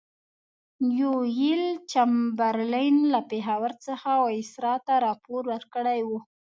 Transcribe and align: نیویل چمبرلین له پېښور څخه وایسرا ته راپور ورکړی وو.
نیویل 0.89 1.63
چمبرلین 1.91 2.95
له 3.13 3.19
پېښور 3.31 3.71
څخه 3.85 4.09
وایسرا 4.23 4.75
ته 4.85 4.93
راپور 5.05 5.41
ورکړی 5.53 5.99
وو. 6.07 6.19